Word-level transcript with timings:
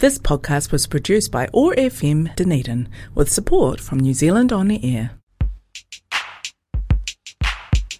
This 0.00 0.18
podcast 0.18 0.72
was 0.72 0.86
produced 0.86 1.30
by 1.30 1.46
OAR 1.52 1.74
FM 1.74 2.34
Dunedin 2.34 2.88
with 3.14 3.30
support 3.30 3.80
from 3.80 4.00
New 4.00 4.14
Zealand 4.14 4.50
On 4.50 4.68
the 4.68 4.80
Air. 4.82 5.10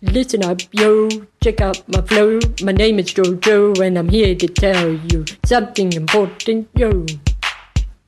Listen 0.01 0.43
up, 0.43 0.63
yo, 0.73 1.11
check 1.43 1.61
out 1.61 1.87
my 1.91 2.01
flow. 2.01 2.39
My 2.63 2.73
name 2.73 2.99
is 3.01 3.13
Jojo, 3.13 3.79
and 3.85 3.99
I'm 3.99 4.09
here 4.09 4.35
to 4.35 4.47
tell 4.49 4.93
you 5.13 5.27
something 5.45 5.93
important, 5.93 6.71
yo. 6.75 7.05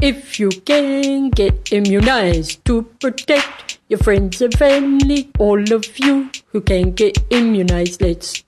If 0.00 0.40
you 0.40 0.48
can 0.48 1.28
get 1.28 1.70
immunized 1.70 2.64
to 2.64 2.84
protect 2.98 3.78
your 3.90 3.98
friends 3.98 4.40
and 4.40 4.54
family, 4.54 5.30
all 5.38 5.70
of 5.70 5.98
you 5.98 6.30
who 6.46 6.62
can 6.62 6.92
get 6.92 7.18
immunized, 7.28 8.00
let's 8.00 8.42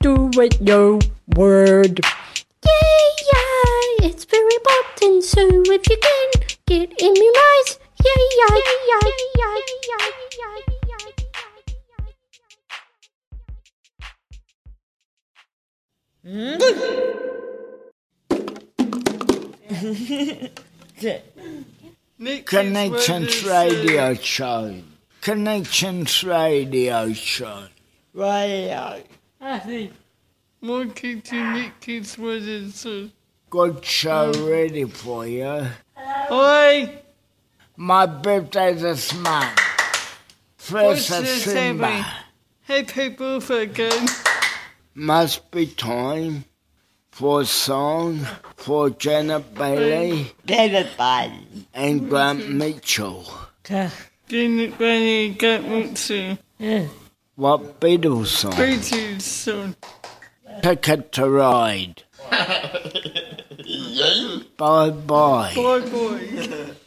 do 0.00 0.28
it, 0.34 0.60
yo. 0.60 0.98
Word. 1.36 2.00
Yeah, 2.64 2.70
yeah, 3.32 4.08
it's 4.08 4.24
very 4.24 4.54
important. 4.54 5.24
So 5.24 5.40
if 5.72 5.88
you 5.88 5.96
can 5.96 6.30
get 6.66 7.02
immunized, 7.02 7.78
yeah, 8.04 8.22
yeah, 8.38 8.54
yeah, 8.56 8.74
yeah, 8.88 9.06
yeah, 9.38 9.58
yeah, 9.78 9.78
yeah. 9.80 10.18
yeah. 20.98 22.42
Connections 22.44 23.44
Radio 23.44 24.14
Show. 24.14 24.82
Connections 25.20 26.24
Radio 26.24 27.12
Show. 27.12 27.68
Radio. 28.12 29.02
I 29.40 29.58
think. 29.60 29.92
More 30.60 30.86
kids 30.86 31.30
and 31.32 31.54
Nick 31.54 31.80
Kids 31.80 32.18
was 32.18 32.46
in 32.48 32.72
so. 32.72 33.10
Got 33.48 33.84
show 33.84 34.32
ready 34.50 34.84
for 34.84 35.24
you. 35.24 35.68
Oi! 36.32 36.98
My 37.76 38.06
birthday 38.06 38.74
this 38.74 39.14
month. 39.14 39.56
First 40.56 41.10
What's 41.10 41.10
of 41.10 41.24
this 41.24 41.44
December. 41.44 42.04
Happy 42.62 43.08
birthday 43.10 43.62
again. 43.62 44.08
Must 44.94 45.48
be 45.52 45.66
time 45.66 46.44
for 47.12 47.42
a 47.42 47.46
song 47.46 48.26
for 48.56 48.90
Janet 48.90 49.54
Bailey. 49.54 50.32
Janet 50.44 50.88
Bailey. 50.98 51.68
And 51.72 52.10
Grant 52.10 52.50
Mitchell. 52.50 53.32
Janet 53.62 54.76
Bailey 54.76 55.26
and 55.26 55.38
Grant 55.38 55.68
Mitchell. 55.68 56.38
Yeah. 56.58 56.88
What 57.36 57.78
Beatles 57.78 58.26
song? 58.26 58.52
Beatles 58.54 59.22
song. 59.22 59.76
Ticket 60.62 61.12
to 61.12 61.30
Ride. 61.30 62.02
bye 64.56 64.90
bye. 64.90 65.52
Bye 65.56 65.80
bye. 65.80 66.70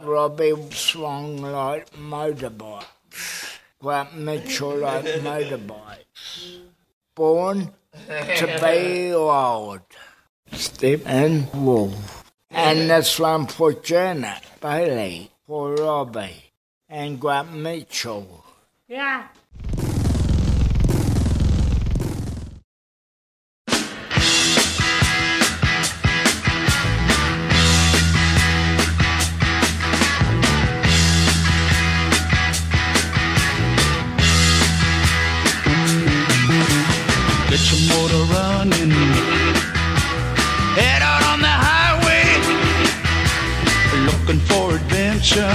Robbie 0.00 0.54
Swan 0.72 1.40
like 1.40 1.90
motorbikes. 1.92 3.58
Grant 3.80 4.16
Mitchell 4.16 4.76
like 4.76 5.04
motorbikes. 5.04 6.58
born 7.14 7.72
to 8.08 8.46
be 8.62 9.12
wild. 9.14 9.80
Steppenwolf. 10.52 12.24
And 12.50 12.90
this 12.90 13.18
one 13.18 13.46
for 13.46 13.72
Janet 13.72 14.42
Bailey, 14.60 15.30
for 15.46 15.74
Robbie, 15.74 16.52
and 16.88 17.20
Grant 17.20 17.52
Mitchell. 17.52 18.44
Yeah. 18.88 19.28
Looking 44.26 44.42
for 44.46 44.74
adventure. 44.74 45.54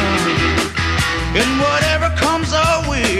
And 1.35 1.51
whatever 1.59 2.07
comes 2.15 2.53
our 2.53 2.89
way. 2.89 3.19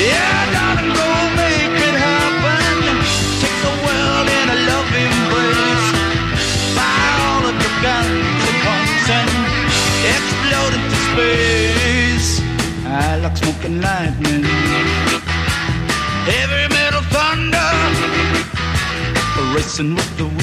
Yeah, 0.00 0.40
darling, 0.56 0.88
go 0.96 1.08
make 1.36 1.76
it 1.88 1.96
happen. 2.00 2.80
Take 3.40 3.58
the 3.60 3.74
world 3.84 4.26
in 4.38 4.46
a 4.48 4.58
love 4.70 4.88
embrace. 5.04 5.88
Fire 6.76 7.16
all 7.28 7.44
of 7.44 7.56
your 7.60 7.76
guns 7.84 8.40
at 8.48 8.58
once 8.72 9.04
and 9.20 9.30
explode 10.16 10.74
into 10.80 10.96
space. 11.12 12.40
I 12.86 13.18
like 13.20 13.36
smoking 13.36 13.82
lightning 13.82 14.44
heavy 16.24 16.72
metal 16.72 17.02
thunder 17.12 17.68
racing 19.54 19.94
with 19.94 20.16
the 20.16 20.35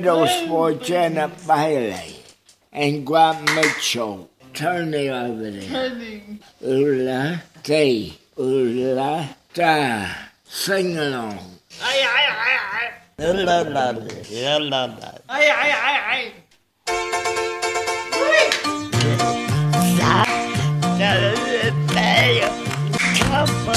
More 0.00 0.26
Beatles 0.26 0.48
for 0.48 0.72
Janet 0.72 1.30
Bailey 1.46 2.16
and 2.72 3.06
Grant 3.06 3.44
Mitchell. 3.54 4.30
Tony 4.54 5.08
over 5.10 5.50
there. 5.50 5.62
Turning. 5.62 6.40
Ula 6.62 7.42
dee, 7.62 8.18
ula 8.38 9.28
da. 9.52 10.06
Sing 10.44 10.96
along. 10.96 11.38
Aye, 11.82 12.02
aye, 12.02 12.30
aye, 12.46 12.58
aye. 12.72 12.92
La 13.18 13.30
la 13.32 13.60
la 13.60 13.90
la 13.90 14.56
la 14.58 14.84
la. 14.86 15.12
Aye, 15.28 15.50
aye, 15.50 15.72
aye, 15.88 16.00
aye. 16.10 17.40
Come 23.30 23.69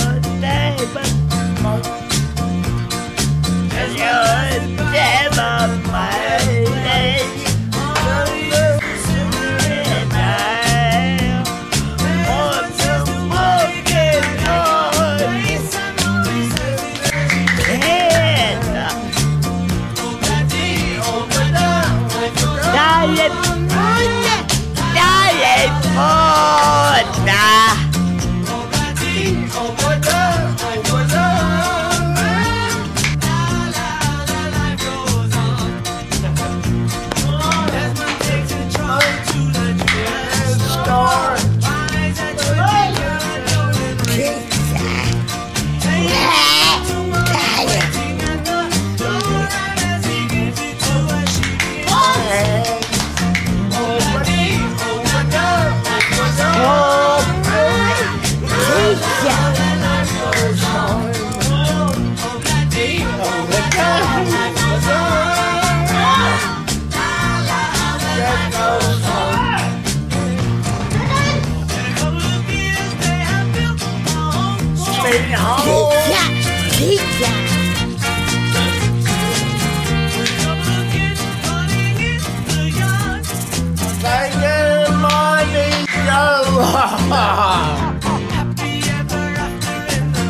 coming 75.04 75.34
home. 75.34 75.92
Pizza, 76.00 76.24
pizza. 76.72 77.30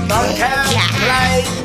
Monkey 0.10 0.78
play. 1.00 1.63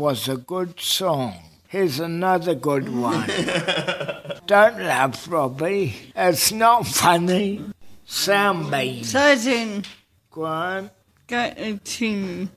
was 0.00 0.28
a 0.28 0.36
good 0.38 0.80
song. 0.80 1.34
Here's 1.68 2.00
another 2.00 2.54
good 2.54 2.88
one. 2.88 3.28
Don't 4.46 4.80
laugh, 4.80 5.30
Robbie. 5.30 5.94
It's 6.16 6.50
not 6.50 6.86
funny. 6.86 7.62
Sound 8.06 8.70
me. 8.70 9.02
Sergeant. 9.02 9.86
Go 10.30 10.46
on. 10.46 10.90
Go 11.26 11.78
to. 11.84 12.48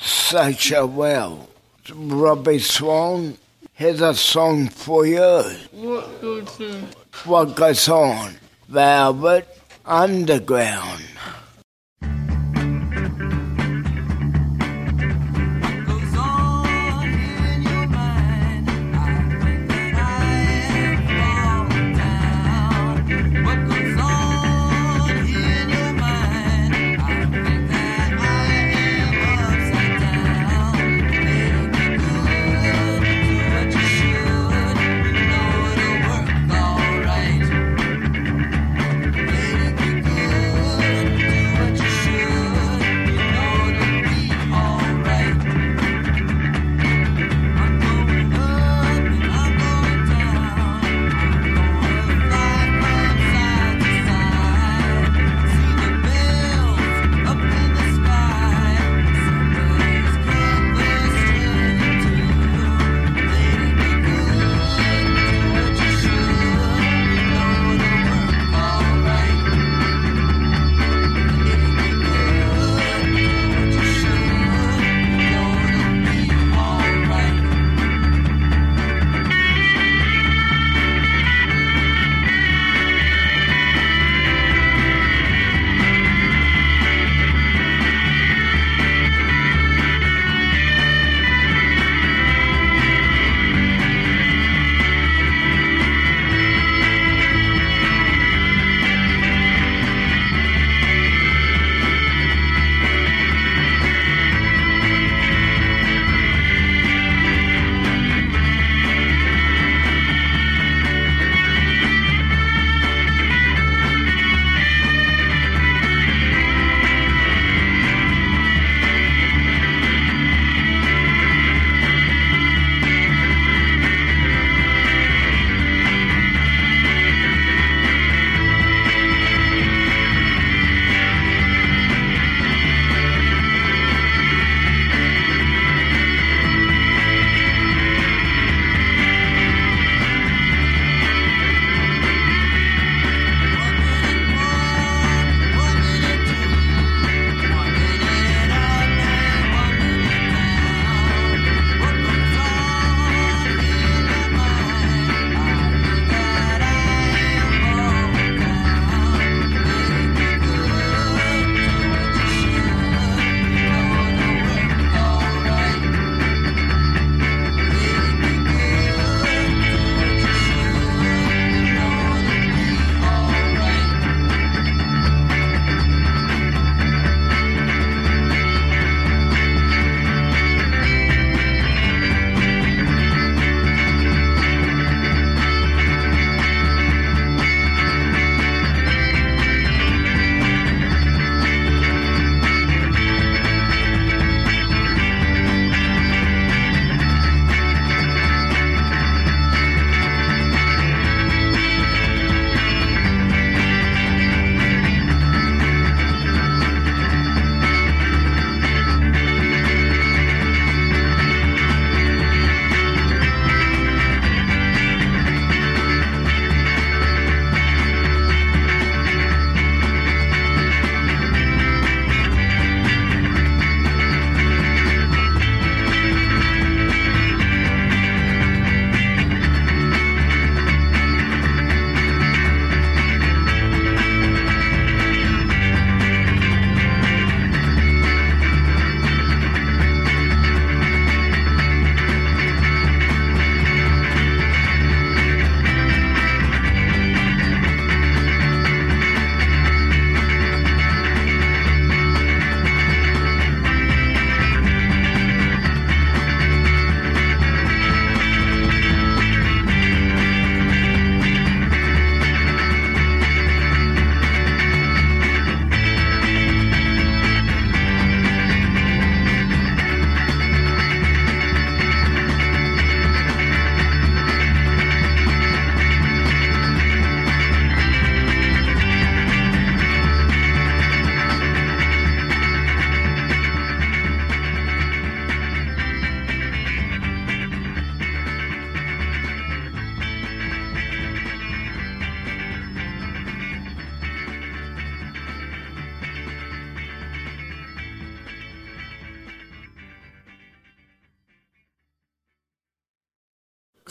Such 0.00 0.72
a 0.72 0.86
well. 0.86 1.50
Robbie 1.94 2.58
Swan 2.58 3.36
has 3.74 4.00
a 4.00 4.14
song 4.14 4.68
for 4.68 5.04
you. 5.04 5.42
What 5.72 6.22
goes 6.22 6.60
on? 6.60 6.88
What 7.24 7.56
goes 7.56 7.88
on? 7.90 8.36
Velvet 8.68 9.46
Underground. 9.84 11.02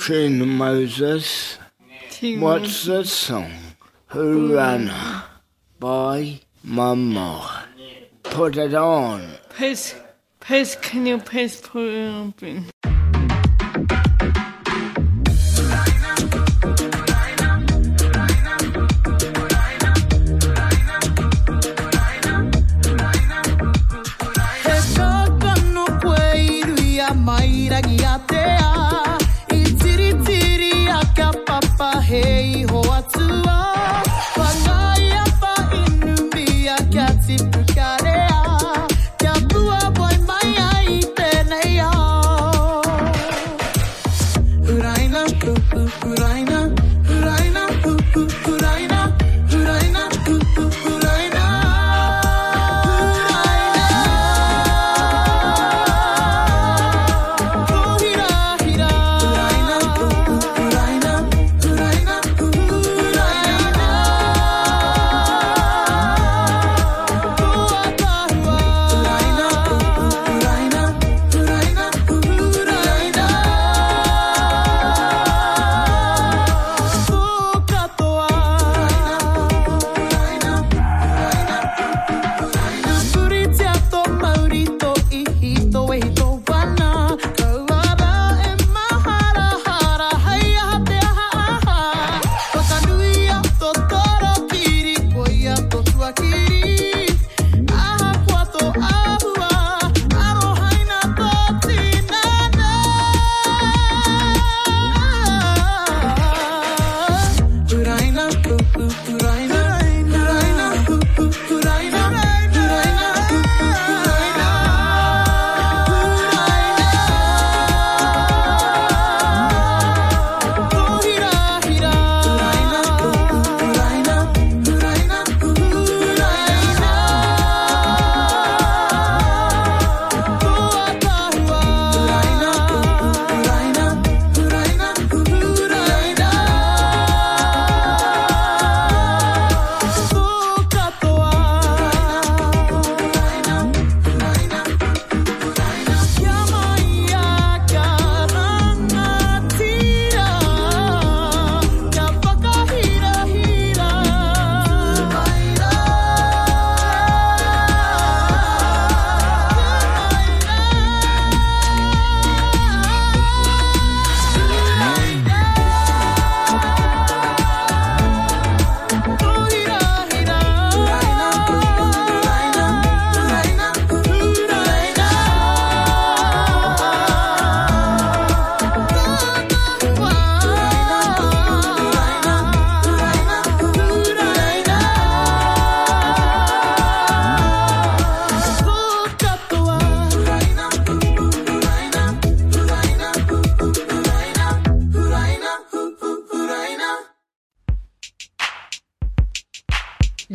Trina 0.04 0.46
Moses. 0.46 1.58
What's 2.38 2.84
the 2.84 3.06
song? 3.06 3.54
Hoorana 4.12 5.24
by 5.80 6.42
Mama. 6.62 7.64
Put 8.24 8.58
it 8.58 8.74
on. 8.74 9.26
Please, 9.48 9.96
please, 10.42 10.76
can 10.82 11.06
you 11.06 11.20
please 11.20 11.62
put 11.62 11.88
it 11.88 12.10
on? 12.10 12.34
please? 12.34 12.70
He 27.86 28.43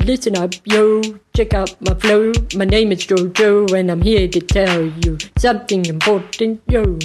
Listen 0.08 0.38
up, 0.38 0.54
yo, 0.64 1.02
check 1.36 1.52
out 1.52 1.76
my 1.82 1.92
flow. 1.92 2.32
My 2.56 2.64
name 2.64 2.92
is 2.92 3.06
Jojo, 3.06 3.70
and 3.78 3.90
I'm 3.90 4.00
here 4.00 4.26
to 4.26 4.40
tell 4.40 4.84
you 5.04 5.18
something 5.36 5.84
important, 5.84 6.62
yo. 6.66 6.98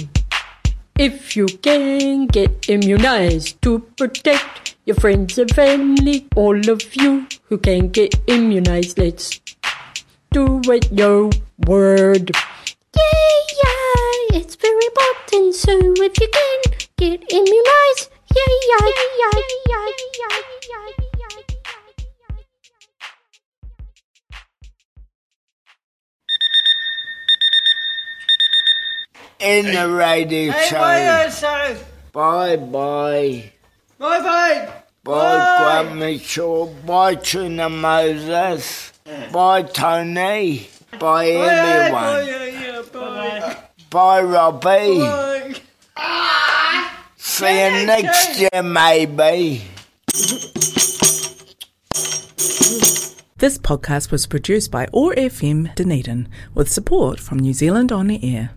If 0.98 1.36
you 1.36 1.44
can 1.44 2.26
get 2.28 2.70
immunized 2.70 3.60
to 3.60 3.80
protect 3.98 4.76
your 4.86 4.96
friends 4.96 5.36
and 5.36 5.50
family, 5.50 6.26
all 6.34 6.58
of 6.70 6.96
you 6.96 7.26
who 7.42 7.58
can 7.58 7.88
get 7.88 8.14
immunized, 8.26 8.96
let's 8.96 9.38
do 10.32 10.62
it, 10.72 10.90
yo. 10.90 11.28
Word. 11.66 12.30
Yeah, 12.96 13.36
yeah, 13.64 14.38
it's 14.40 14.56
very 14.56 14.86
important. 14.86 15.54
So 15.54 15.72
if 15.76 16.18
you 16.18 16.28
can 16.32 16.58
get 16.96 17.20
immunized, 17.30 18.08
yay, 18.34 18.54
yay, 18.70 18.92
yay, 19.20 19.42
yay, 19.68 19.92
yay, 19.92 19.92
yay, 20.20 21.04
yay. 21.04 21.13
In 29.44 29.66
the 29.74 29.88
radio 29.90 30.52
Hey, 30.52 30.68
show. 30.68 30.78
bye. 30.78 31.76
Bye 32.12 32.56
bye. 32.56 33.52
Bye, 33.98 34.20
bye. 34.20 34.68
Bye, 35.04 35.12
Bye. 35.12 35.58
Grant 35.84 35.96
Mitchell. 35.98 36.74
Bye, 36.86 37.14
Trina 37.16 37.68
Moses. 37.68 38.92
Bye, 39.32 39.62
Tony. 39.62 40.68
Bye, 40.92 40.98
Bye, 40.98 41.26
everyone. 41.28 42.02
bye, 42.02 42.22
yeah, 42.22 42.44
yeah, 42.44 42.82
bye. 42.92 43.56
Bye, 43.90 44.22
Robbie. 44.22 44.98
Bye. 45.00 46.90
See 47.16 47.46
you 47.46 47.86
next 47.86 48.38
year, 48.40 48.62
maybe. 48.62 49.62
This 53.38 53.58
podcast 53.58 54.10
was 54.10 54.26
produced 54.26 54.70
by 54.70 54.86
OAR 54.94 55.14
FM 55.16 55.74
Dunedin 55.74 56.28
with 56.54 56.70
support 56.72 57.20
from 57.20 57.38
New 57.40 57.52
Zealand 57.52 57.92
On 57.92 58.06
the 58.06 58.24
Air. 58.36 58.52